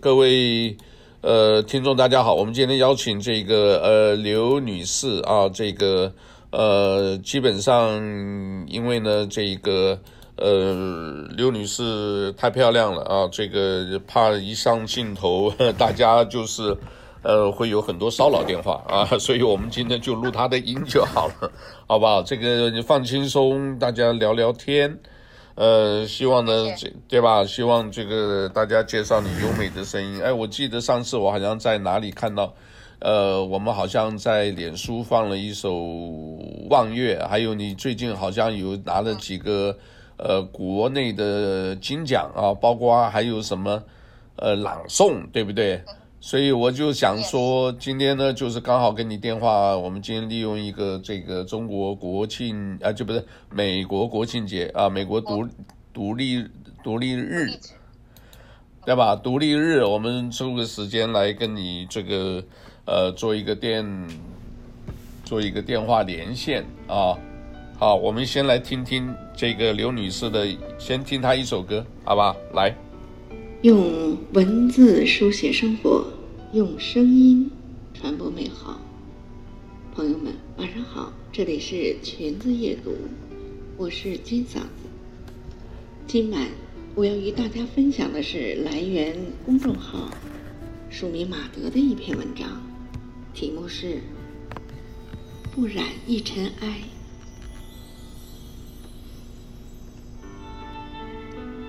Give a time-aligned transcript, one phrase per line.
[0.00, 0.76] 各位
[1.20, 6.12] 呃听众大家好，我们今天邀请这个呃刘女士啊，这个
[6.50, 8.00] 呃基本上
[8.68, 9.98] 因为呢这个
[10.36, 16.76] 呃刘女士太漂亮了啊，这个怕一上镜头大家就是
[17.22, 21.50] 呃会有很多骚扰电话啊，所以我们今天就录她的音就好了，
[21.86, 22.22] 好不好？
[22.22, 24.98] 这个你放轻松，大家聊聊天。
[25.54, 27.44] 呃，希望呢，这对吧？
[27.44, 30.22] 希望这个大家介绍你优美的声音。
[30.22, 32.54] 哎，我记得上次我好像在哪里看到，
[33.00, 35.74] 呃，我们好像在脸书放了一首
[36.70, 39.76] 《望月》，还有你最近好像有拿了几个
[40.16, 43.82] 呃国内的金奖啊，包括还有什么
[44.36, 45.82] 呃朗诵，对不对？
[46.24, 55.48] 所以我就想说，今天呢，就是刚好跟你电话，我们今天利用一个这个中国国庆啊，就不是美国国庆节啊，美国独
[55.92, 56.46] 独立
[56.84, 57.50] 独立日，
[58.86, 59.16] 对吧？
[59.16, 62.44] 独立日，我们抽个时间来跟你这个
[62.84, 63.84] 呃做一个电
[65.24, 67.18] 做一个电话连线啊。
[67.76, 70.46] 好，我们先来听听这个刘女士的，
[70.78, 72.36] 先听她一首歌，好吧？
[72.54, 72.72] 来。
[73.62, 76.04] 用文字书写生活，
[76.52, 77.50] 用声音
[77.94, 78.78] 传播美好。
[79.94, 82.94] 朋友们，晚上好，这里是裙子夜读，
[83.78, 84.68] 我是金嗓子。
[86.06, 86.46] 今晚
[86.94, 90.10] 我要与大家分享的是来源公众号
[90.90, 92.60] 署名马德的一篇文章，
[93.32, 93.86] 题目是
[95.54, 96.82] 《不染一尘埃》。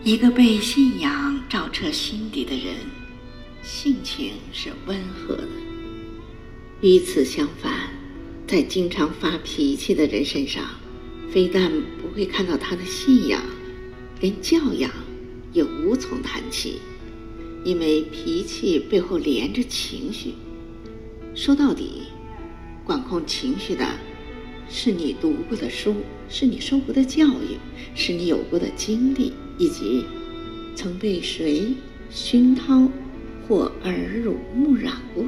[0.04, 2.76] 一个被信仰照彻心底的人，
[3.64, 5.48] 性情是温和的。
[6.82, 7.90] 与此相反，
[8.46, 10.64] 在经常发脾气的人身上，
[11.32, 13.42] 非但不会看到他的信仰，
[14.20, 14.92] 连教养
[15.54, 16.80] 也无从谈起，
[17.64, 20.34] 因为脾气背后连着情绪。
[21.34, 22.04] 说到底，
[22.84, 23.88] 管控情绪的，
[24.70, 25.96] 是你读过的书，
[26.28, 27.58] 是你受过的教育，
[27.96, 29.32] 是你有过的经历。
[29.60, 30.04] 以及
[30.76, 31.76] 曾被谁
[32.10, 32.90] 熏陶
[33.48, 33.94] 或耳
[34.24, 35.26] 濡目染过？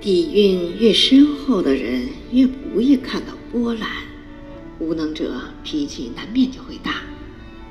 [0.00, 3.88] 底蕴越深厚的人，越不易看到波澜。
[4.78, 7.02] 无能者脾气难免就会大，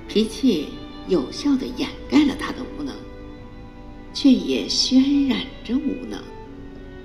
[0.07, 0.67] 脾气
[1.07, 2.93] 有效的掩盖了他的无能，
[4.13, 6.19] 却也渲染着无能。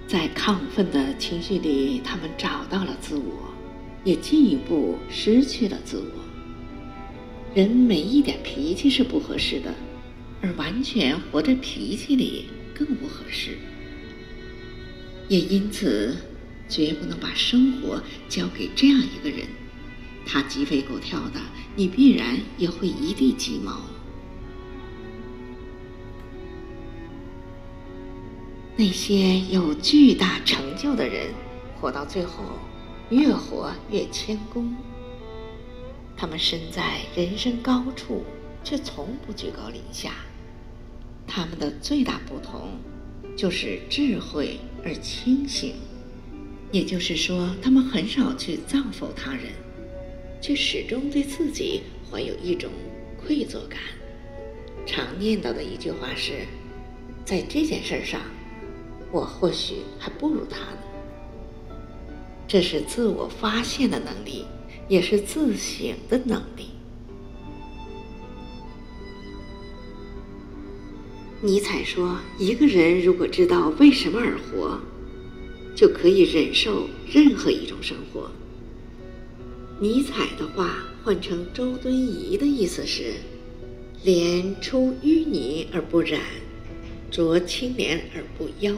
[0.09, 3.53] 在亢奋的情绪里，他们找到了自我。
[4.05, 6.32] 也进一步失去了自我。
[7.55, 9.75] 人没一点脾气是不合适的，
[10.41, 13.59] 而完全活在脾气里更不合适。
[15.29, 16.17] 也因此，
[16.69, 19.47] 绝不能把生活交给这样一个人，
[20.25, 21.41] 他鸡飞狗跳的，
[21.77, 23.81] 你必然也会一地鸡毛。
[28.77, 31.29] 那些有巨大成就的人，
[31.79, 32.45] 活到最后。
[33.11, 34.75] 越活越谦恭，
[36.23, 38.23] 他们身在人生高处，
[38.63, 40.15] 却从不居高临下。
[41.27, 42.79] 他们的最大不同，
[43.37, 45.75] 就是智慧而清醒。
[46.71, 49.47] 也就是说，他们很少去造否他人，
[50.41, 52.71] 却始终对自己怀有一种
[53.21, 53.81] 愧疚感。
[54.87, 56.47] 常念叨的一句话是：
[57.25, 58.21] 在这件事上，
[59.11, 61.75] 我或许还不如他呢。
[62.47, 64.45] 这是自我发现的能力，
[64.93, 66.67] 也是自省的能力。
[71.41, 74.79] 尼采说：“一个人如果知道为什么而活，
[75.75, 78.31] 就可以忍受任何一种生活。”
[79.81, 83.15] 尼采的话换成周敦颐的意思是
[84.05, 86.21] ：“莲出淤泥而不染，
[87.11, 88.77] 濯清涟而不妖。”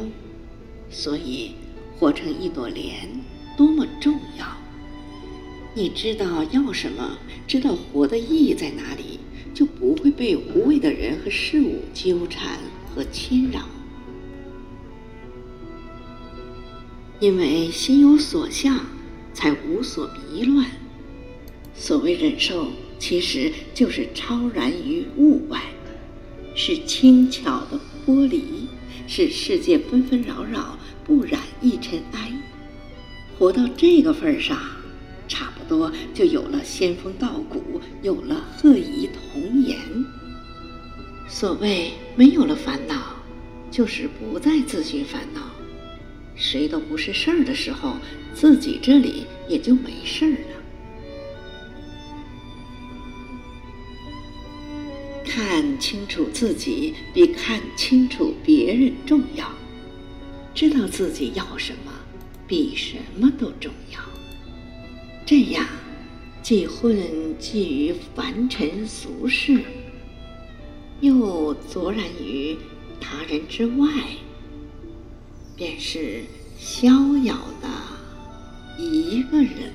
[0.90, 1.56] 所以，
[1.98, 3.10] 活成一朵莲。
[3.56, 4.63] 多么重要！
[5.76, 7.18] 你知道要什么，
[7.48, 9.18] 知道活的意义在哪里，
[9.52, 12.60] 就不会被无谓的人和事物纠缠
[12.94, 13.68] 和侵扰。
[17.18, 18.86] 因为心有所向，
[19.32, 20.64] 才无所迷乱。
[21.74, 22.68] 所谓忍受，
[23.00, 25.60] 其实就是超然于物外，
[26.54, 28.68] 是轻巧的剥离，
[29.08, 32.32] 是世界纷纷扰扰，不染一尘埃。
[33.36, 34.56] 活到这个份儿上，
[35.68, 39.78] 多就有了仙风道骨，有了鹤仪童颜。
[41.28, 43.16] 所谓没有了烦恼，
[43.70, 45.40] 就是不再自寻烦恼。
[46.36, 47.96] 谁都不是事儿的时候，
[48.34, 50.36] 自己这里也就没事儿了。
[55.24, 59.50] 看清楚自己比看清楚别人重要，
[60.54, 61.92] 知道自己要什么
[62.46, 63.98] 比什么都重要。
[65.26, 65.66] 这样，
[66.42, 69.58] 既混迹于凡尘俗世，
[71.00, 72.56] 又卓然于
[73.00, 73.88] 他人之外，
[75.56, 76.24] 便是
[76.58, 76.90] 逍
[77.24, 77.68] 遥的
[78.78, 79.72] 一个人。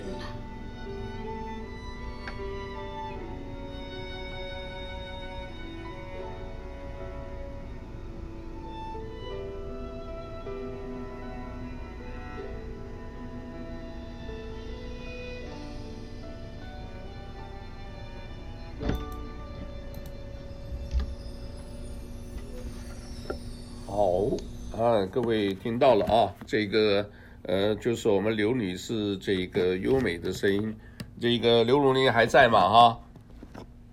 [25.09, 27.09] 各位听到了啊，这个
[27.43, 30.75] 呃，就是我们刘女士这个优美的声音。
[31.19, 32.69] 这个刘如林还在吗？
[32.69, 32.99] 哈，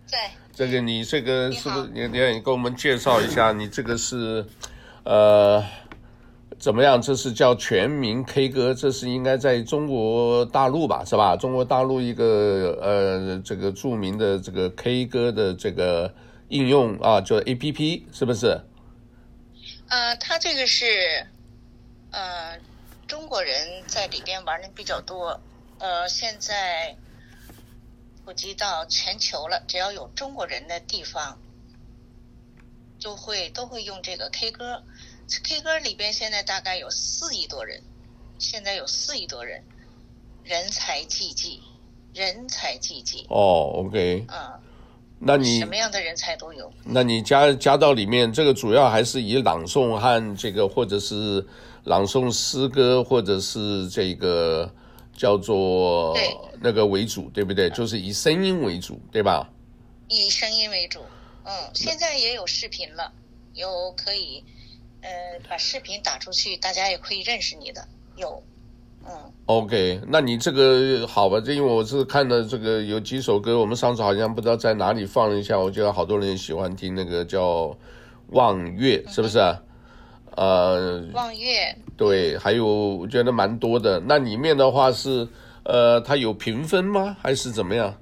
[0.04, 0.30] 在。
[0.52, 3.52] 这个你这个是不是你你你给我们介绍一下？
[3.52, 4.44] 你这个是
[5.04, 5.62] 呃
[6.58, 7.00] 怎么样？
[7.00, 11.02] 这是叫全民 K 歌，这是应该在中国大陆吧？
[11.04, 11.36] 是吧？
[11.36, 16.12] 中国大陆一个呃这个著名的这个 K 歌的这个
[16.48, 18.60] 应用啊，叫 APP，是不是？
[19.88, 21.30] 呃，他这个是，
[22.10, 22.60] 呃，
[23.06, 25.40] 中国人在里边玩的比较多，
[25.78, 26.98] 呃，现在
[28.24, 31.40] 普及到全球了，只要有中国人的地方，
[32.98, 34.84] 就会都会用这个 K 歌。
[35.44, 37.84] K 歌里边现在大概有四亿多人，
[38.38, 39.64] 现在有四亿多人，
[40.42, 41.62] 人才济济，
[42.12, 43.26] 人才济济。
[43.28, 44.26] 哦，OK。
[44.28, 44.65] 嗯。
[45.18, 46.70] 那你什么样的人才都有？
[46.84, 51.44] 那你加加到里面，这个主要还是以朗诵和这个，或者是
[51.84, 54.70] 朗诵诗歌，或者是这个
[55.16, 56.16] 叫做
[56.60, 57.70] 那个为主，对，对不对？
[57.70, 59.48] 就是以声音为主，对吧？
[60.08, 61.00] 以声音为主，
[61.44, 63.10] 嗯，现在也有视频了，
[63.54, 64.44] 有可以
[65.00, 65.10] 呃
[65.48, 68.42] 把视频打出去，大家也可以认识你的，有。
[69.08, 69.14] 嗯
[69.46, 71.40] ，OK，那你这个好吧？
[71.40, 77.66] 这因为我是看的这个有几首歌，我们上次好像不知道在哪里放了一下，我觉得好多人喜欢听那个叫
[78.28, 79.38] 《望月》，是不是
[80.34, 84.00] 呃，望月，对，还有我觉得蛮多的。
[84.00, 85.26] 那里面的话是
[85.62, 87.16] 呃，它有评分吗？
[87.20, 87.94] 还是怎么样？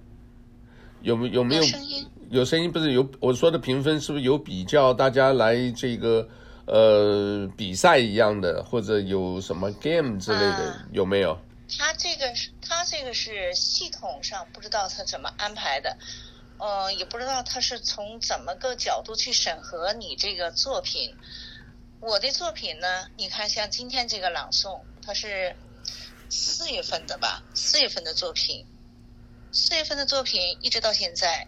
[1.02, 1.62] 有没有没有？
[1.62, 2.06] 有声音？
[2.30, 3.06] 有声音不是有？
[3.20, 4.92] 我说的评分是不是有比较？
[4.94, 6.26] 大家来这个。
[6.66, 11.38] 呃，比赛一样的，或者有什么 game 之类的，啊、有没有？
[11.78, 15.96] 他这个是，他这个是系统上不知道他怎么安排的，
[16.58, 21.14] 呃，也不知道他是从怎么个角度去审核你这个作品。
[22.00, 25.54] 我的作品呢，你看像今天这个朗诵，它是
[26.30, 27.42] 四月份的吧？
[27.54, 28.66] 四月份的作品，
[29.52, 31.46] 四月份的作品一直到现在，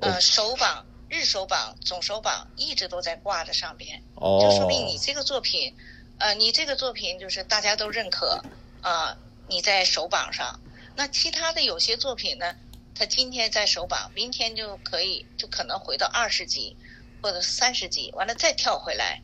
[0.00, 0.86] 呃，首榜。
[1.10, 5.74] 日首榜、总首榜一直都在挂着上边，就说明你这个作品，
[6.18, 8.40] 呃，你这个作品就是大家都认可
[8.80, 9.16] 啊，呃，
[9.48, 10.60] 你在首榜上。
[10.94, 12.54] 那其他的有些作品呢，
[12.94, 16.76] 它今天在首榜，明天就可以就可能回到二十级
[17.20, 19.20] 或者三十级，完了再跳回来，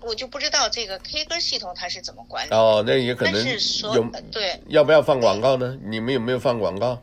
[0.00, 2.54] 我就不知道这个 K 歌系统它是怎么管理。
[2.54, 3.96] 哦，那也可能是说
[4.30, 5.76] 对，要不要放广告呢？
[5.82, 7.02] 你们有没有放广告？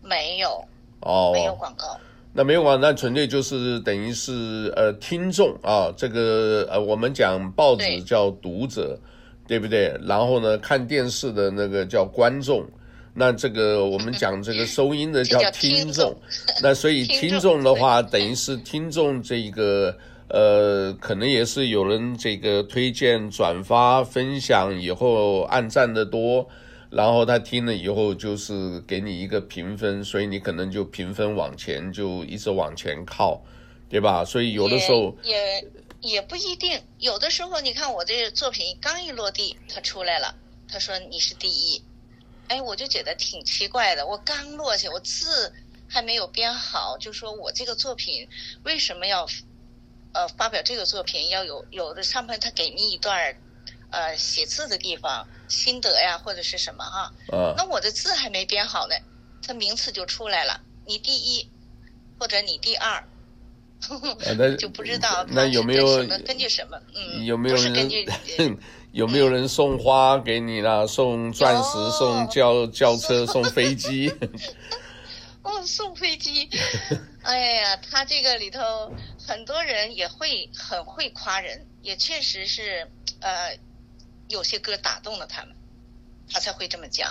[0.00, 0.66] 没有，
[1.00, 2.00] 哦，没有广告。
[2.38, 8.96] 那没有啊，那纯粹就是等于是呃听众啊，这个呃我们讲报纸叫读者，
[9.48, 9.92] 对，对不对？
[10.06, 12.64] 然后呢，看电视的那个叫观众，
[13.12, 15.50] 那这个我们讲这个收音的叫。
[15.50, 16.16] 听众
[16.62, 19.92] 那所以听众的话，等于是听众这个
[20.28, 26.48] 呃，可能也是有人这个推荐、转发、分享以后按赞的多。
[26.90, 33.42] 然后他听了以后，就是给你一个评分，所以你可能就评分往前就一直往前靠，
[33.90, 34.24] 对吧？
[34.24, 35.36] 所以有的时候也
[36.00, 40.34] 也，也不一定，有的时候你看我这个作品刚一落地，他出来了，
[40.66, 41.82] 他说你是第一，
[42.48, 44.06] 哎，我就觉得挺奇怪的。
[44.06, 45.52] 我刚落下，我字
[45.88, 48.26] 还没有编好，就说我这个作品
[48.64, 49.26] 为什么要
[50.14, 53.36] 呃发表这个作品，要有有的上面他给你一段。
[53.90, 57.12] 呃，写字的地方心得呀，或者是什么哈？
[57.32, 58.94] 啊，那我的字还没编好呢，
[59.46, 61.48] 他名次就出来了，你第一，
[62.18, 63.02] 或者你第二，
[64.58, 66.78] 就不知道那有没有根据什么？
[66.94, 68.06] 嗯，有没有人根据
[68.92, 70.86] 有没有人送花给你啦？
[70.86, 74.12] 送钻石，送轿 轿车，送飞机？
[75.42, 76.48] 哦，送飞机！
[77.22, 78.60] 哎呀，他这个里头
[79.26, 82.86] 很多人也会很会夸人，也确实是
[83.20, 83.56] 呃。
[84.28, 85.54] 有些歌打动了他们，
[86.30, 87.10] 他才会这么讲。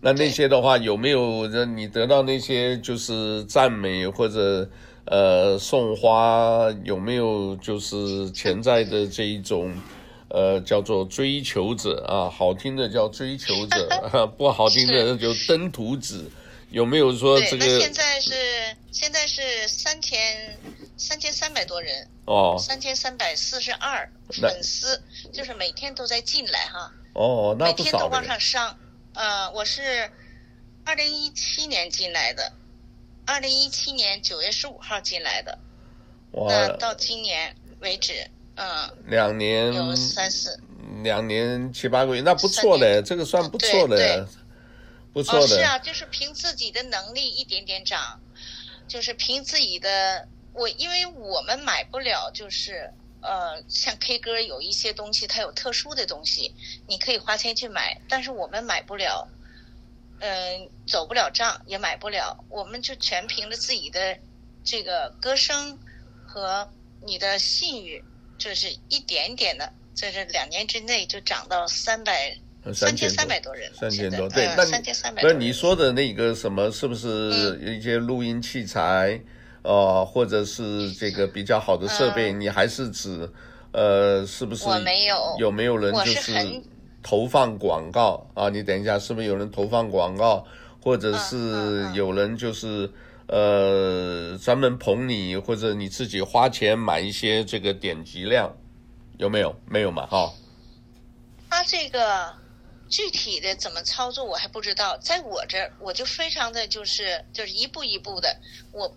[0.00, 4.68] 那那些的话，有没有让你得到那些就是赞美或者
[5.04, 6.70] 呃送花？
[6.84, 9.74] 有没有就是潜在的这一种
[10.28, 12.30] 呃叫做追求者啊？
[12.30, 13.88] 好听的叫追求者，
[14.38, 16.30] 不好听的就登徒子。
[16.70, 17.66] 有没有说这个？
[17.66, 18.32] 那现在是
[18.92, 20.58] 现在是三千
[20.96, 26.92] 三千三百多人哦，三千三百四十二粉丝，就是每天都在进来哈。
[27.14, 27.66] 哦，那。
[27.66, 28.78] 每天都往上上。
[29.12, 30.08] 呃，我是
[30.84, 32.52] 二零一七年进来的，
[33.26, 35.58] 二零一七年九月十五号进来的，
[36.32, 38.12] 那到今年为止，
[38.54, 40.56] 嗯，两年有三四，
[41.02, 44.28] 两年七八个月，那不错嘞，这个算不错的，
[45.12, 45.44] 不错的。
[45.44, 48.20] 哦，是啊，就是凭自己的能力一点点涨，
[48.88, 52.92] 就是凭自己的，我因为我们买不了，就是。
[53.22, 56.54] 呃，像 K 歌有一些东西，它有特殊的东西，
[56.88, 59.28] 你可以花钱去买，但是我们买不了，
[60.20, 64.18] 嗯、走不了账，也买不了，我们就全凭着自己的
[64.64, 65.78] 这个歌声
[66.26, 66.72] 和
[67.04, 68.02] 你的信誉，
[68.38, 72.34] 就是一点点的，在这两年之内就涨到三百
[72.72, 75.22] 三千三百多人，三千多，对，那三千三百。
[75.22, 79.12] 不是你说的那个什么，是不是一些录音器材？
[79.12, 79.24] 嗯
[79.62, 83.30] 哦，或者是这个比较好的设备，嗯、你还是指，
[83.72, 84.66] 呃，是不是？
[84.66, 85.36] 我没有。
[85.38, 86.32] 有没有人就是
[87.02, 88.48] 投放广告啊？
[88.48, 90.46] 你等一下，是不是有人投放广告，
[90.82, 92.90] 或者是有人就是、
[93.26, 98.50] 嗯、呃专门捧你，或者你自己花钱买一些这个点击量，
[99.18, 99.54] 有没有？
[99.66, 100.06] 没有嘛？
[100.06, 100.32] 哈。
[101.50, 102.32] 他这个
[102.90, 108.38] 具体的怎么操作我还不知道，在我这儿我就非常的就是就是一步一步的
[108.72, 108.94] 我。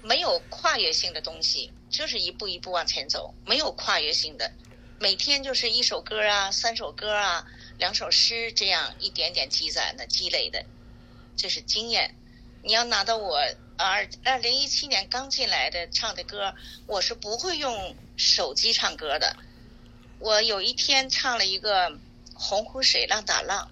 [0.00, 4.52] 没有跨越性的东西，就是一步一步往前走，没有跨越性的，
[5.00, 7.44] 每天就是一首歌啊，三首歌啊，
[7.78, 10.64] 两首诗这样一点点积攒的积累的，
[11.36, 12.14] 这是经验。
[12.62, 13.38] 你要拿到我
[13.76, 16.54] 二二零一七年刚进来的唱的歌，
[16.86, 19.36] 我是不会用手机唱歌的。
[20.20, 21.90] 我有一天唱了一个
[22.38, 23.66] 《洪湖水浪打浪》，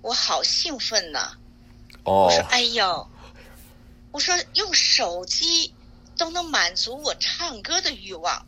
[0.00, 1.36] 我好兴奋呐！
[2.04, 3.06] 哦，我说哎呦。
[4.12, 5.72] 我说用手机
[6.16, 8.44] 都能满足我唱歌的欲望，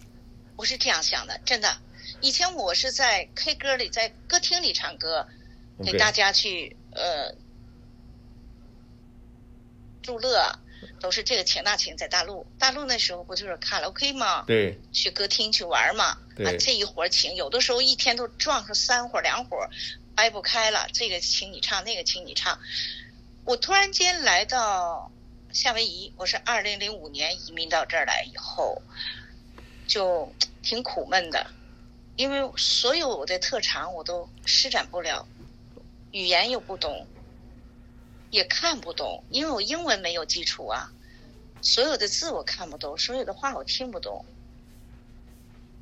[0.57, 1.77] 我是这样想的，真的。
[2.21, 5.27] 以前我是在 K 歌里，在歌厅里唱歌.
[5.85, 7.33] 给大家去呃
[10.03, 10.59] 助乐，
[11.03, 11.95] 都是这个请那请。
[11.97, 14.45] 在大陆，大陆那时候不就是卡拉 OK 吗？
[14.47, 16.17] 对，去歌厅去玩嘛。
[16.35, 19.69] 对啊，这一伙请，有的时候一天都撞上三伙两伙，
[20.15, 20.89] 掰不开了。
[20.93, 22.59] 这个请你唱，那个请你唱。
[23.45, 25.11] 我突然间来到。
[25.53, 28.81] 夏威夷，我是二零零五年移民到这儿来以后，
[29.87, 30.33] 就
[30.63, 31.47] 挺苦闷的，
[32.17, 35.29] 因为所有我的特长我都施展不了，
[36.13, 37.07] 语言又不懂，
[38.33, 40.91] 也看不懂，因为我英文没有基础啊，
[41.61, 44.25] 所有的字我看不懂，所有的话我听不懂。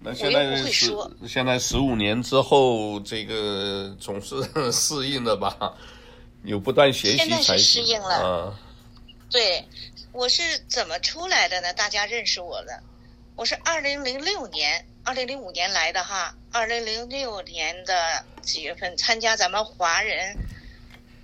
[0.00, 0.92] 那现在是
[1.28, 4.42] 现在十五年之后，这个总是
[4.72, 5.74] 适应的吧？
[6.42, 8.14] 有不断学习才现在是适应了。
[8.16, 8.60] 啊
[9.30, 9.64] 对，
[10.10, 11.72] 我是怎么出来的呢？
[11.74, 12.82] 大家认识我的，
[13.36, 16.34] 我是二零零六年、二零零五年来的哈。
[16.50, 20.36] 二零零六年的几月份参加咱们华人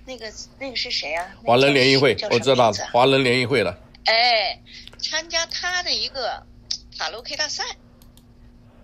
[0.07, 1.35] 那个那个是谁啊？
[1.43, 3.77] 华人联谊会，我知道，华人联谊会了。
[4.05, 4.57] 哎，
[4.97, 6.41] 参加他的一个
[6.97, 7.63] 卡拉 OK 大赛，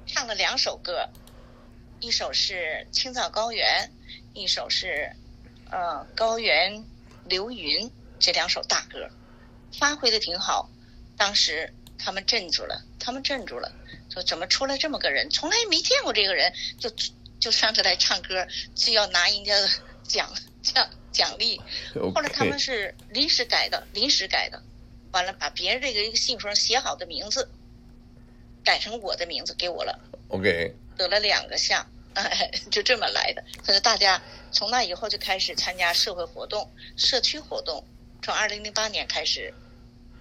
[0.05, 1.09] 唱了两首歌，
[2.01, 3.89] 一首是《青藏高原》，
[4.37, 5.09] 一首是
[5.71, 6.83] 呃《高原
[7.23, 7.87] 流云》。
[8.19, 9.09] 这两首大歌，
[9.77, 10.69] 发挥的挺好，
[11.17, 13.71] 当时他们镇住了，他们镇住了，
[14.09, 16.89] 说怎么出来这么个人，从来没见过这个人，就
[17.39, 19.53] 就上这来唱歌，就要拿人家
[20.03, 20.29] 奖
[20.61, 21.61] 奖奖励。
[22.13, 24.61] 后来他们是临时改的，临时改的，
[25.13, 27.47] 完了把别人这个一个信封写好的名字，
[28.65, 29.97] 改成我的名字给我了。
[30.27, 33.43] OK，得了两个项，哎， 就这么来的。
[33.65, 37.85] 可是大家从那以后就开始参加社会活动、社区活动。
[38.21, 39.53] 从二零零八年开始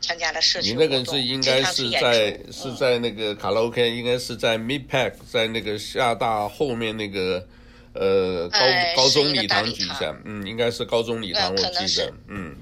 [0.01, 7.47] 参加了社区活动，你那个是应该是在是在那个卡拉 OK，应该是在 Midpack，在那个厦大后面那个
[7.95, 8.59] 呃高
[8.97, 12.55] 高中礼堂底下，嗯，应该是高中礼堂，我记得，嗯，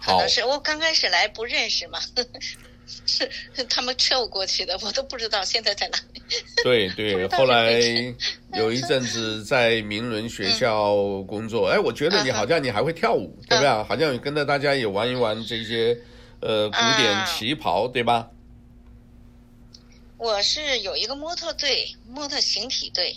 [0.00, 1.98] 可能是我刚开始来不认识嘛，
[3.06, 3.28] 是
[3.68, 6.22] 他们撤过去的，我都不知道现在在哪里。
[6.62, 7.80] 对对， 后来
[8.54, 13.68] 有一阵子在明伦学校工作，哎，我觉得你好像你还会跳舞，对不对？
[13.84, 15.98] 好像跟着大家也玩一玩这些
[16.40, 18.30] 呃古典旗袍，对吧？
[20.18, 23.14] 我是有一个模特队，模特形体队，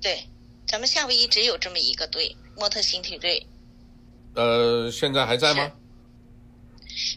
[0.00, 0.24] 对，
[0.70, 3.44] 咱们夏威夷只有这么一个队，模特形体队。
[4.34, 5.68] 呃，现在还在吗？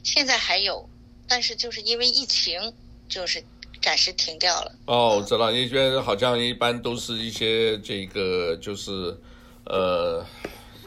[0.03, 0.89] 现在还有，
[1.27, 2.74] 但是就是因为疫情，
[3.07, 3.43] 就是
[3.79, 4.72] 暂时停掉了。
[4.88, 9.15] 哦，我知道，因为好像一般都是一些这个，就是
[9.65, 10.25] 呃，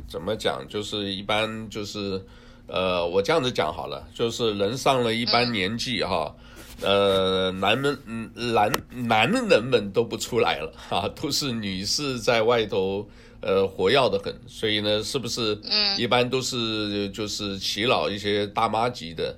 [0.09, 2.21] 怎么讲，就是一般就是
[2.67, 6.35] 呃，我这样子讲好了，就是人上了一般年纪哈。
[6.37, 6.46] 嗯
[6.83, 13.09] 呃，男们，嗯，男男人们都不出来了啊，都是女士在外头，
[13.41, 15.59] 呃，活跃的很，所以呢，是不是？
[15.65, 19.35] 嗯，一般都是就是祈老一些大妈级的，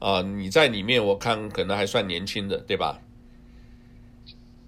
[0.00, 2.98] 啊，你在里面我看可能还算年轻的，对吧？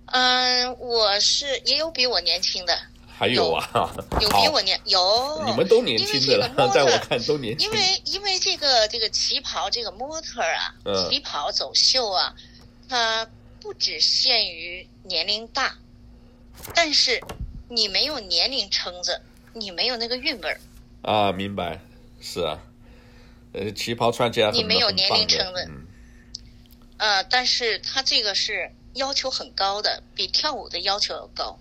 [0.06, 2.78] 嗯，我是也有比我年轻的。
[3.14, 7.68] 还有啊，有，有比 我年有，你们都年轻的了，在我看都年轻。
[7.70, 12.34] 因为因为这个这个旗袍这个模特啊，嗯、旗袍走秀啊，
[12.88, 13.28] 它
[13.60, 15.76] 不只限于年龄大，
[16.74, 17.20] 但是
[17.68, 19.20] 你没有年龄撑着，
[19.52, 20.60] 你没有那个韵味儿。
[21.02, 21.80] 啊，明白，
[22.20, 22.58] 是啊，
[23.52, 25.86] 呃，旗袍穿起来你没有年龄撑着，嗯，
[26.96, 31.56] 呃，但是它这个是要求很高的，比跳舞的要求要高。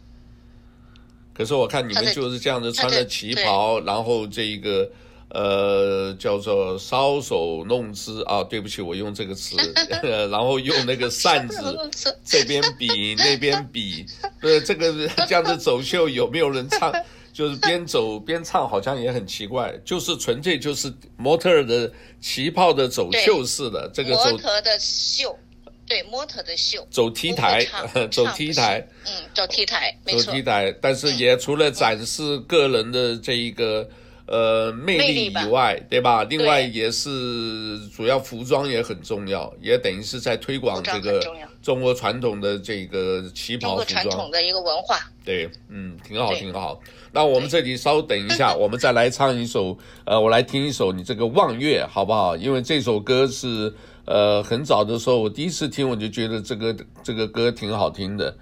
[1.33, 4.89] 可是我看你们就是这样子穿着旗袍，然后这一个
[5.29, 8.23] 呃叫做搔首弄姿。
[8.23, 9.55] 啊，对不起，我用这个词，
[10.29, 11.89] 然后用那个扇子
[12.25, 14.05] 这边比那边比，
[14.41, 16.93] 呃，这个这样子走秀有没有人唱？
[17.33, 25.39] 就是边走边唱，好像也很奇怪，就是纯粹就是模特的旗袍的走秀似的这个走模特的秀。
[25.87, 27.65] 对模特的秀，走 T 台，
[28.09, 30.23] 走 T 台，嗯，走 T 台，没错。
[30.23, 33.85] 走 T 台，但是也除了展示个人的这一个、
[34.27, 36.23] 嗯、呃魅力以外，对吧？
[36.23, 41.21] 另外也是主要服装也很重要，也等于是在推广这个
[41.61, 44.97] 中国传统的这个旗袍服装，传统的一个文化。
[45.25, 46.79] 对，嗯，挺好，挺好。
[47.11, 52.37] 那我们这里稍等一下，我们再来唱一首，呃，我来听一首你这个《望月》，好不好？
[52.37, 53.73] 因为这首歌是。
[54.05, 58.35] 呃，很早的时候，我第一次听，我就觉得这个这个歌挺好听的，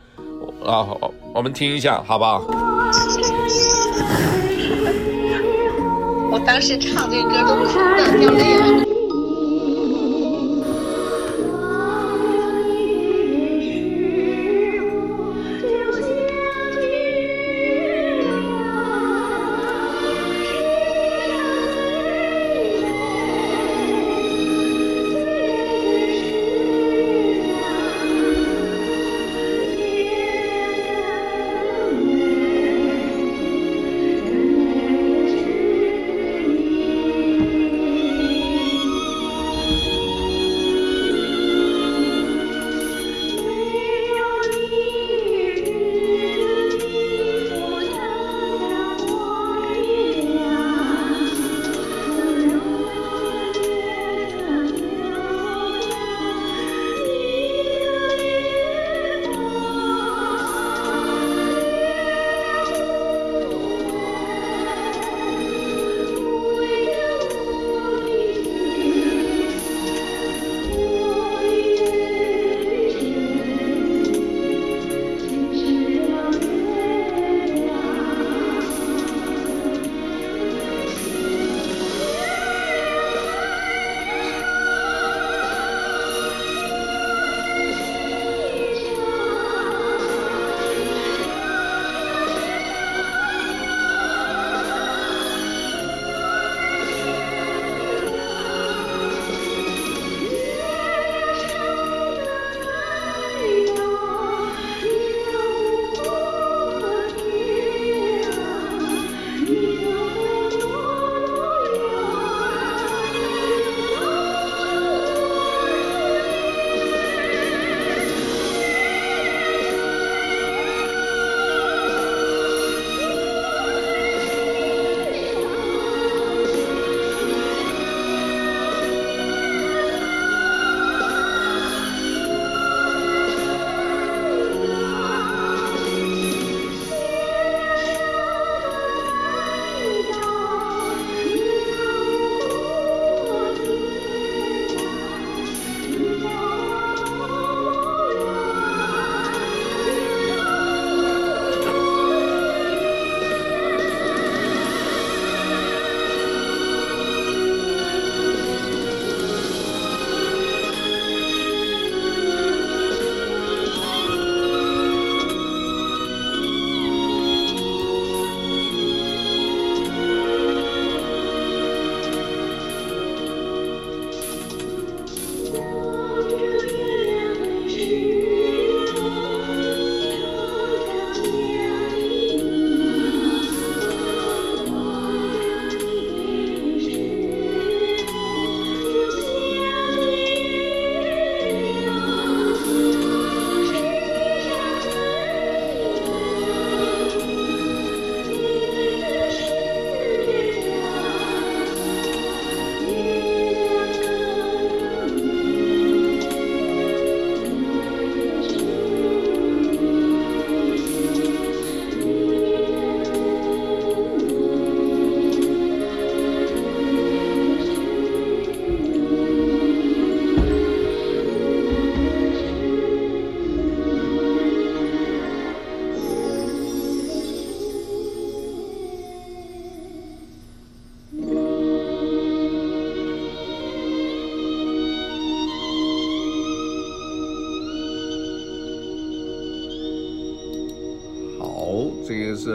[0.65, 0.87] 啊，
[1.33, 2.43] 我们听一下，好不好？
[6.31, 8.88] 我当时唱这歌都哭了，掉泪了。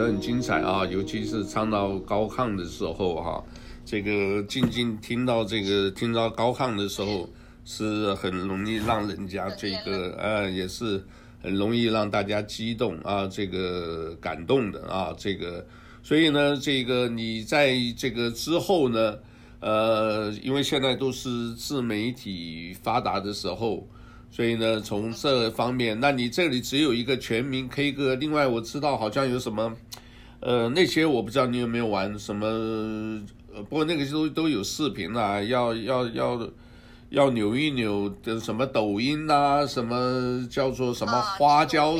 [0.05, 3.43] 很精彩啊，尤其是唱到高亢的时候哈、啊，
[3.83, 7.27] 这个静静听到这个听到高亢的时候，
[7.65, 11.03] 是很容易让人家这个呃，也是
[11.41, 15.65] 很容易让大家激动啊，这个感动的啊，这个，
[16.03, 19.17] 所以呢，这个你在这个之后呢，
[19.59, 23.87] 呃，因为现在都是自媒体发达的时候。
[24.35, 28.15] 所以呢，从这方面，那你这里只有一个全民 K 歌。
[28.15, 29.73] 另外，我知道好像有什么，
[30.41, 36.49] 呃，那些我不知道你有没有玩什么，呃，不过那个都都有视频啊，要要要
[37.11, 41.99] 要扭一扭的什么抖音啊，什么叫做什么花椒、啊、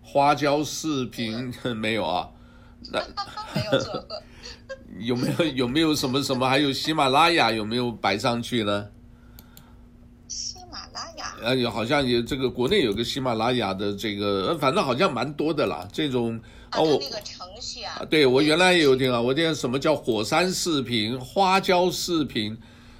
[0.00, 2.28] 花椒视频 没有，啊？
[2.92, 3.00] 那
[3.52, 4.22] 没有做过，
[5.00, 6.48] 有没有有没有什么什么？
[6.48, 8.86] 还有喜马拉雅有没有摆上去呢？
[11.42, 15.86] 呃，好像也这个国内有个喜马拉雅的这个，反正好像蛮多的啦。
[15.92, 16.40] 这种
[16.72, 22.56] 哦，我那个程序啊，对我原来也有听啊，我听什么叫火山视频、花椒视频，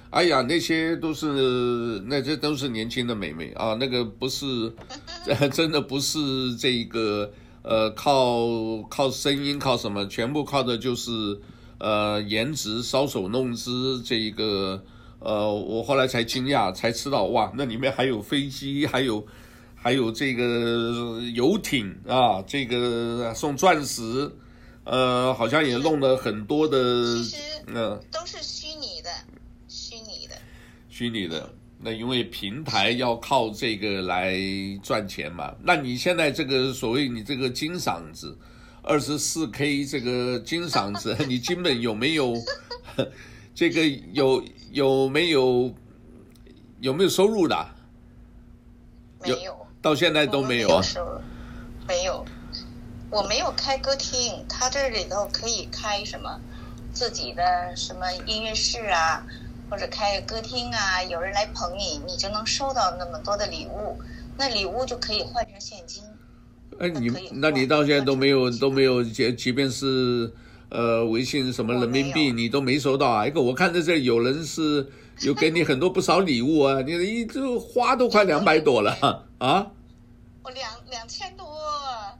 [0.09, 4.73] 哎呀，那些都是那这都是年轻的美眉啊，那个不是，
[5.53, 8.47] 真的不是这个呃靠
[8.89, 11.39] 靠声音靠什么，全部靠的就是
[11.77, 14.83] 呃颜值搔首弄姿这一个。
[15.19, 19.25] 呃，我后来才惊讶，才知道哇，那里面还有飞机，还有
[19.75, 24.31] 还有这个游艇啊，这个送钻石，
[24.85, 26.77] 呃，好像也弄了很多的，
[27.67, 29.09] 嗯，都是虚拟的，
[29.67, 30.35] 虚拟的，
[30.87, 31.49] 虚拟的。
[31.81, 34.37] 那因为平台要靠这个来
[34.81, 38.37] 赚钱嘛，那你现在这个所谓你这个金嗓子，
[38.81, 42.33] 二十四 K 这个金嗓子，你基本有没有？
[43.59, 44.41] 这个有
[44.71, 45.69] 有没有
[46.79, 47.69] 有没有收入的？
[49.21, 50.81] 没有，到现在都没有啊。
[51.85, 52.25] 没有，
[53.09, 56.39] 我没有开歌厅，他这里头可以开什么
[56.93, 59.27] 自己的什么音乐室啊，
[59.69, 63.99] 或者开歌厅啊，有人来捧你，你就能收到那么多的礼物，
[64.37, 66.01] 那礼物就可以换成现金。
[66.79, 70.33] 哎，你那你到现在都没有都没有，即即便是。
[70.69, 73.27] 呃，微信什么人民币你都没收到啊？
[73.27, 74.87] 一个我看在这有人是
[75.21, 78.91] 有给你很多不少礼物啊，你一这花都快两百朵了
[79.39, 79.67] 啊！
[80.43, 81.45] 我两两千多。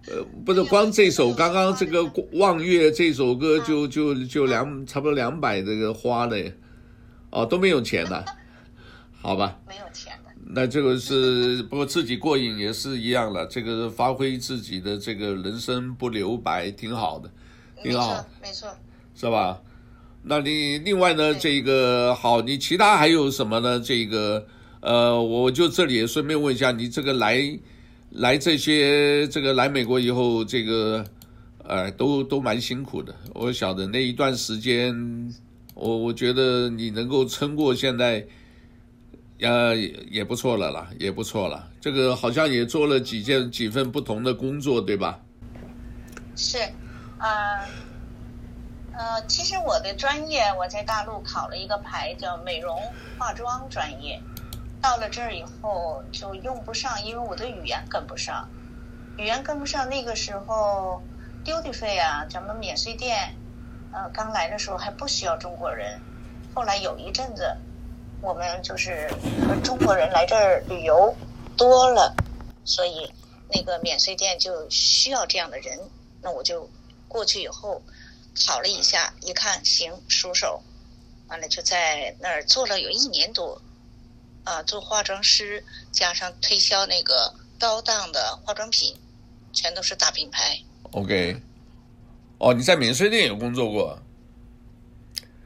[0.08, 2.00] 呃，不是光这首，刚刚这个
[2.40, 6.54] 《望月》这首歌就就就两差不多两百这个花嘞，
[7.30, 8.26] 哦都没有钱的，
[9.22, 9.60] 好吧？
[9.68, 10.32] 没有钱的。
[10.52, 17.30] 那这个是不过自己过瘾也是一样的，这个发挥自己的这个人生不留白，挺好的。
[17.82, 18.70] 挺好，没错，
[19.15, 19.62] 是吧？
[20.22, 21.34] 那你另外呢？
[21.34, 23.80] 这个好，你其他还有什么呢？
[23.80, 24.46] 这个
[24.82, 27.58] 呃，我就这里也顺便问一下，你这个来
[28.12, 31.06] 来这些这个来美国以后，这个
[31.63, 33.15] 呃，都都蛮辛苦的。
[33.34, 35.34] 我晓得那一段时间，
[35.74, 38.28] 我我觉得你能够撑过现在，
[39.39, 39.74] 呃，
[40.12, 41.65] 也不错了啦，也不错了。
[41.80, 45.18] 这个好像也做了几件几份不同的工作，对吧？
[46.36, 46.58] 是。
[47.20, 47.68] 呃，
[48.94, 52.82] 呃，其实我的专业我在大陆考了一个牌，叫美容
[53.18, 54.22] 化妆专业。
[54.82, 58.48] 到了这儿以后就用不上，因为我的语言跟不上。
[59.18, 61.02] 语言跟不上，那个时候
[61.44, 63.36] duty free 啊，咱们免税店，
[63.92, 66.00] 呃，刚来的时候还不需要中国人。
[66.56, 67.54] 后来有一阵子，
[68.22, 69.10] 我们就是
[69.62, 71.14] 中国人来这儿旅游
[71.58, 72.16] 多了，
[72.64, 73.12] 所以
[73.50, 75.78] 那个免税店就需要这样的人，
[76.22, 76.70] 那我就。
[77.10, 77.82] 过去以后，
[78.48, 80.62] 考了一下，一看行，熟手，
[81.28, 83.60] 完了就在那儿做了有一年多，
[84.43, 88.95] 啊，做化妆师加上推销那个高档的化妆品，
[89.52, 90.60] 全都是大品牌。
[90.91, 91.41] OK，
[92.38, 94.00] 哦，你在免税店有工作过？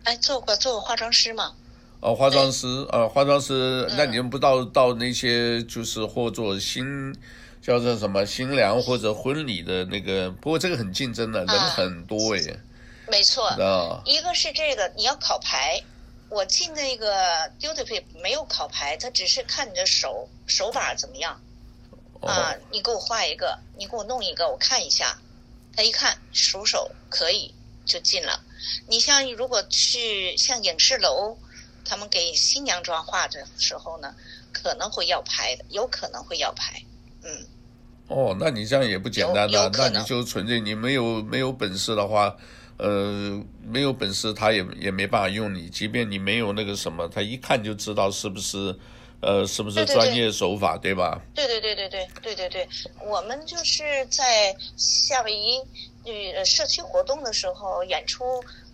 [0.03, 1.55] 哎，做过做过化妆师嘛？
[2.01, 7.15] 哦，化妆师，呃，化妆师，那你们不到到那些就是或做新。
[7.63, 12.59] 叫做什么新娘或者婚礼的那个，不过这个很竞争的，人很多耶。
[13.07, 13.49] 没错，
[14.05, 15.81] 一个是这个你要考牌，
[16.27, 21.39] 我进那个 duty free 没有考牌，他只是看你的手手把怎么样。
[22.19, 25.17] 啊，你给我画一个，你给我弄一个，我看一下。
[25.75, 27.53] 他一看熟手可以
[27.85, 28.41] 就进了。
[28.87, 31.37] 你像如果去像影视楼，
[31.85, 34.13] 他们给新娘妆画的时候呢，
[34.51, 36.83] 可能会要牌的，有可能会要牌。
[37.23, 37.45] 嗯，
[38.13, 42.35] 哦，那你这样也不简单的，那你就纯粹你没有没有本事的话，
[42.77, 48.75] 呃，没有本事他也也没办法用你，即便你没有那个什么，他一看就知道是不是
[49.21, 51.21] 呃，是不是专业手法，对，对，对，对吧？
[51.33, 52.69] 对对对对对对对对，
[53.05, 55.59] 我们就是在夏威夷
[56.05, 58.23] 呃社区活动的时候演出，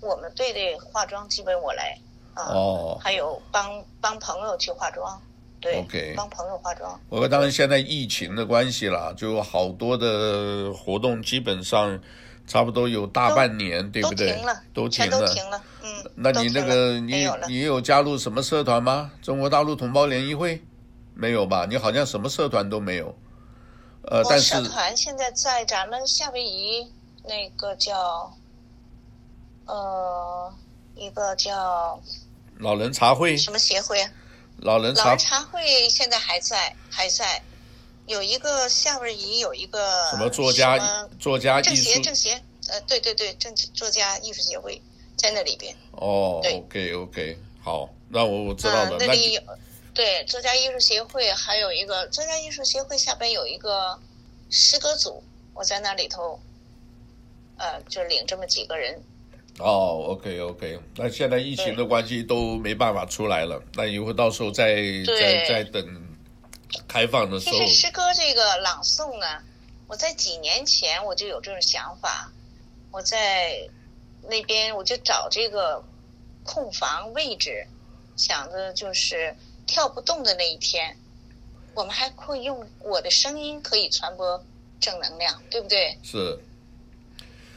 [0.02, 1.98] 我们队的化妆基本我来
[2.34, 5.22] 啊，哦，还有帮帮朋友去化妆，
[5.62, 7.00] 对，OK，帮朋友化妆。
[7.10, 12.00] 我当然现在疫情的关系啦，就好多的活动基本上
[12.48, 14.32] 差不多有大半年，对不对？
[14.32, 15.62] 都停了，都停了，全都停了。
[16.16, 19.12] 那你那个你你有加入什么社团吗？
[19.22, 20.62] 中国大陆同胞联谊会
[21.14, 21.66] 没有吧？
[21.70, 23.14] 你好像什么社团都没有。
[24.04, 26.88] 呃，但是社团现在在咱们夏威夷
[27.26, 28.34] 那个叫
[29.66, 30.54] 呃
[30.96, 32.02] 一个叫
[32.58, 33.98] 老人茶会什么协会？
[34.62, 37.42] 老人茶老人茶会现在还在还在，
[38.06, 44.82] 有一个夏威夷有一个什么作家作家政协政协呃对对对政作家艺术协会。
[45.22, 48.92] 在那里边哦，OK OK，好，那我我知道了。
[48.92, 49.42] 嗯、那里有
[49.94, 54.00] 对作家艺术协会，还有一个作家艺术协会下边有一个
[54.50, 55.22] 诗歌组，
[55.54, 56.40] 我在那里头，
[57.58, 59.04] 呃，就领这么几个人。
[59.60, 65.86] 哦，OK OK，那现在疫情的关系都没办法出来了，那以后到时候再再再等
[66.88, 67.60] 开放的时候。
[67.60, 69.44] 其实诗歌这个朗诵呢，
[69.88, 72.32] 我在几年前我就有这种想法，
[72.92, 73.70] 我在。
[74.22, 75.82] 那边我就找这个
[76.44, 77.66] 空房位置，
[78.18, 79.34] 想着就是
[79.66, 80.94] 跳不动的那一天，
[81.74, 84.44] 我们还会用我的声音可以传播
[84.82, 85.98] 正能量，对不对？
[86.04, 86.38] 是。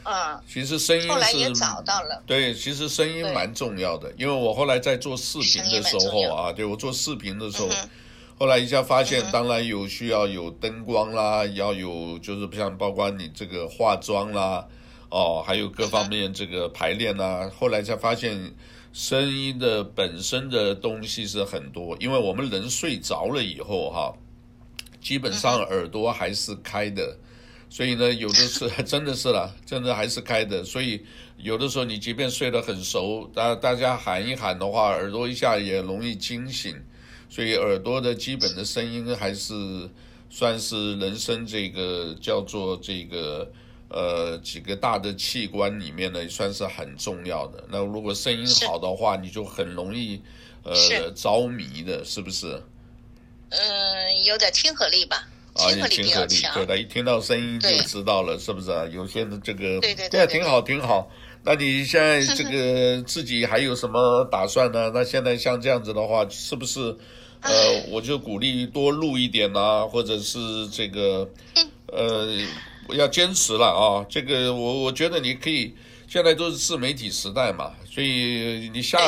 [0.03, 0.39] 嗯。
[0.47, 1.09] 其实声音是。
[1.09, 2.21] 后来也找到了。
[2.25, 7.89] 对，其实声音蛮重要的，因为我后来在做视频的时候啊，对我做视频的时候，嗯、
[8.37, 14.67] 后来一下发现，当然有需要有灯光啦，嗯、要有就是不像包括你这个化妆啦。
[15.09, 18.51] 哦，还有各方面这个排练啊，后来才发现
[18.91, 24.11] 声音的本身的东西是很多，因为我们人睡着了以后哈，
[24.99, 27.15] 基本上耳朵还是开的，
[27.73, 31.03] 所以呢，有的是 真的是了，真的还是开的，所以
[31.37, 36.79] 有的时候你即便睡得很熟，大大家喊一喊的话，耳朵一下也容易惊醒，
[37.29, 39.89] 所以耳朵的基本的声音还是
[40.29, 43.51] 算是人生这个叫做这个。
[43.95, 47.63] 呃，几个大的器官里面呢，也算是很重要的。
[47.69, 50.19] 那如果声音好的话，你就很容易
[50.63, 52.59] 呃着迷的，是不是？
[53.49, 56.53] 嗯，有点亲和力吧，亲和力比较强。
[56.53, 58.85] 对的，一听到声音就知道了，是不是啊？
[58.91, 61.09] 有些的这个对对对，挺好挺好。
[61.43, 64.91] 那你现在这个 自己还有什么打算呢？
[64.93, 66.95] 那现在像这样子的话，是不是
[67.41, 67.51] 呃，
[67.89, 71.29] 我就鼓励多录一点啊，或者是这个
[71.87, 72.37] 呃。
[72.89, 74.05] 要坚持了啊！
[74.09, 75.73] 这个我我觉得你可以，
[76.13, 78.99] 现在都是自媒体时代嘛，所以你下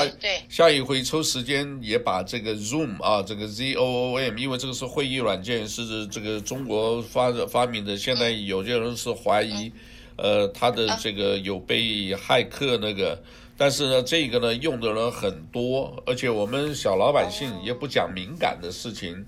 [0.49, 7.95] 下一回抽时间也把这个 Zoom 啊，这个 Z O O M，因为这个是会议软件，是这个中国发发明的。
[7.95, 9.71] 现在有些人是怀疑，
[10.15, 13.21] 呃，他的这个有被骇客那个，
[13.55, 19.23] 但是呢，这个呢用的人很多，而且我们小老百姓也不讲敏感的事情。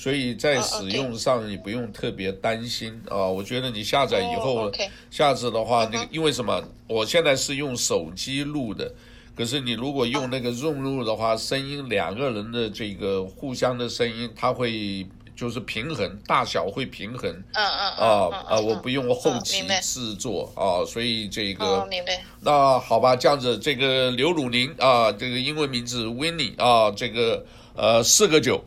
[0.00, 4.72] 所以在使用上你不用特别担心啊，我觉得你下载以后，
[5.10, 6.58] 下次的话，那个因为什么？
[6.86, 8.90] 我现在是用手机录的，
[9.36, 17.30] 可是你如果用那个 Zoom 录的话，声音两个人的这个互相的声音，它会就是平衡，大小会平衡。
[17.30, 21.86] 嗯嗯啊啊，我不用后期制作啊，所以这个。
[21.90, 22.24] 明白。
[22.40, 27.44] 那好吧，这样子，这个刘汝宁啊，这个英文名字 Winnie 啊，这个。
[27.74, 28.62] 呃，四个九，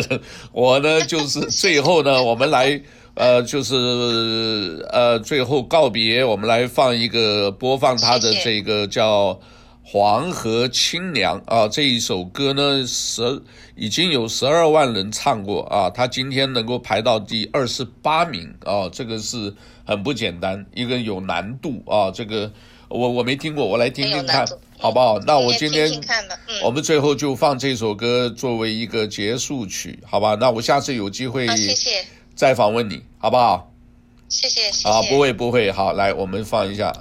[0.52, 2.80] 我呢就是最后呢，我们来
[3.14, 9.34] 呃，就是呃，最后告别，我们来放一个播放他的这个叫
[9.84, 13.40] 《黄河清凉》啊，这一首歌呢十
[13.76, 22.50] 已经有十二万人唱过啊，他今天能够排到第二十八名啊，这个是很不简单，一个有难度啊，这个。
[22.88, 24.46] 我我没听过，我来听听看，
[24.78, 25.18] 好不好？
[25.20, 25.90] 那我今天
[26.62, 30.36] 我们最后就放这首歌作为一个结束曲，好吧？
[30.40, 31.46] 那我下次有机会，
[32.34, 33.72] 再访问你，好不好？
[34.28, 34.88] 谢谢，谢谢。
[34.88, 36.92] 啊，不会不会，好，来，我们放一下。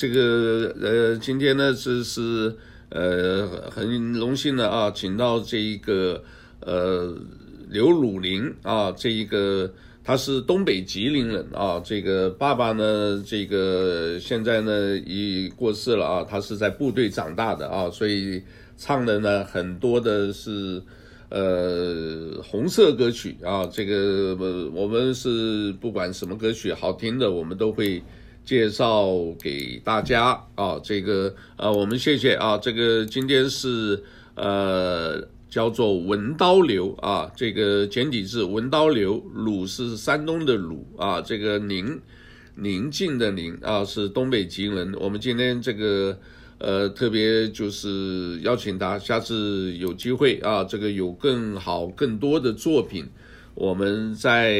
[0.00, 2.56] 这个呃，今天呢是是
[2.88, 6.24] 呃很荣幸的啊，请到这一个
[6.60, 7.14] 呃
[7.68, 9.70] 刘鲁霖啊，这一个
[10.02, 18.42] 他是东北吉林人啊，这个爸爸呢，这个现在呢已过世了啊，他是在部队长大的啊，所以
[18.78, 20.82] 唱的呢很多的是
[21.28, 24.34] 呃红色歌曲啊，这个
[24.72, 28.02] 我们是不管什么歌曲好听的，我们都会。
[28.44, 29.08] 介绍
[29.40, 34.02] 给大家啊，这个呃，我们谢谢啊，这个今天是
[34.34, 42.00] 呃叫做文刀流啊，这个简体字文刀流，鲁是山东的鲁啊，这个宁
[42.56, 44.92] 宁静的宁啊是东北吉林。
[44.94, 46.18] 我们今天这个
[46.58, 53.08] 呃特别就是邀请他，下次有机会啊，这个有更好更多的作品，
[53.54, 54.54] 我们再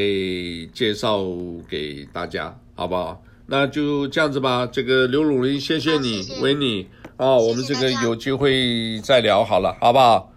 [0.73, 1.25] 介绍
[1.69, 3.21] 给大家，好不好？
[3.51, 6.87] 那就这样子吧，这个刘鲁霖，谢谢你，维尼
[7.17, 10.31] 啊，我们这个有机会再聊好了，好不好？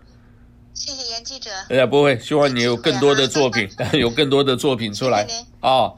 [0.74, 1.48] 谢谢严记者。
[1.70, 5.24] 哎呀，不会，希望你有更多的作品， 有更多的作品出来
[5.60, 5.92] 啊。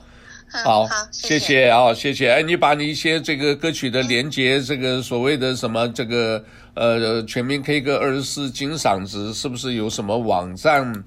[0.63, 2.31] 好，谢谢啊，谢谢。
[2.31, 6.45] 哎，你把你一些这个歌曲的连接，这个所谓的什么这个
[6.75, 11.03] 呃全民 K 歌二十四金嗓子，是不是有什么网站，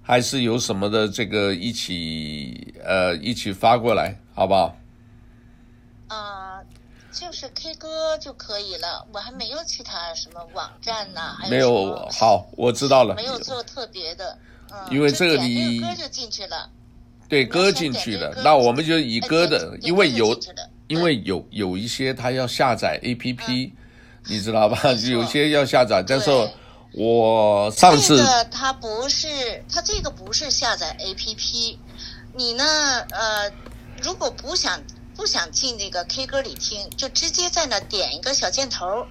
[0.00, 4.76] 还是有什么的这个一起呃一起发过来，好不好？
[7.14, 12.08] 就是 K 歌就可以了，我还没有其他什么网站呢，还有没有。
[12.10, 14.36] 好，我知道了，没有做特别的，
[14.72, 16.68] 嗯，因为这个你歌就进去了，
[17.28, 20.36] 对，歌进去了，那我们就以歌的，因为有，
[20.88, 23.70] 因为有有一些他要下载 APP，
[24.26, 24.76] 你知道吧？
[25.08, 26.30] 有些要下载，但是
[26.92, 29.28] 我上次这个他不是，
[29.72, 31.78] 它这个不是下载 APP，
[32.34, 32.64] 你呢？
[33.12, 33.48] 呃，
[34.02, 34.82] 如果不想。
[35.16, 39.06] 不想进那个 K 歌里听，就直接在那点一个小箭头，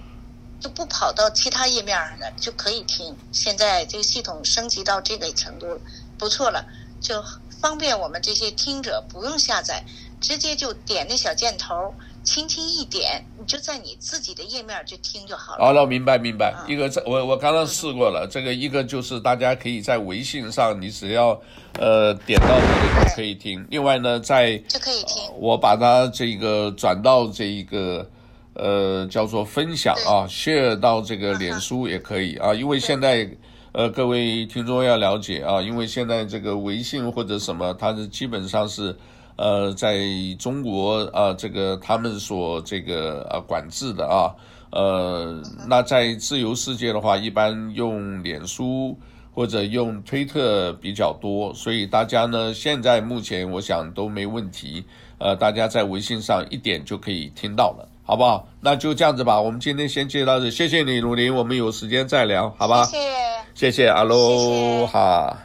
[0.60, 3.16] 就不跑到其他页面上了，就可以听。
[3.32, 5.80] 现在这个系统升级到这个程度，
[6.18, 6.66] 不错了，
[7.00, 7.24] 就
[7.60, 9.84] 方便我们这些听者不用下载，
[10.20, 11.94] 直接就点那小箭头，
[12.24, 15.64] 轻轻一点，你就在你自己的页面就听就好了。
[15.64, 16.54] 好了，明白明白。
[16.66, 21.40] 一个在我我刚刚试过了，这个一个就是大家可以在微信上，你只要。
[21.76, 23.66] 呃，点到这个就可以听。
[23.68, 25.24] 另外呢，在就可以听。
[25.40, 28.08] 我把它这个转到这一个
[28.52, 32.54] 呃叫做分享啊，share 到这个脸书也可以啊。
[32.54, 33.28] 因为现在
[33.72, 38.96] 呃各位听众要了解啊，因为现在这个微信或者什么，它是基本上是
[39.36, 39.98] 呃在
[40.38, 44.34] 中国啊这个他们所这个呃管制的啊。
[44.70, 48.96] 呃，那在自由世界的话，一般用脸书。
[49.36, 54.84] 或者用推特比较多，所以大家呢，现在目前我想都没问题。
[55.18, 58.46] 呃，大家在微信上一点就可以听到了，好不好？
[58.60, 62.84] 那就这样子吧，我们今天先接到这，谢谢你，鲁林，我们有时间再聊，好吧？
[62.84, 63.08] 谢谢，
[63.54, 65.36] 谢谢，阿罗哈，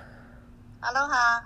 [0.82, 1.44] 阿罗哈。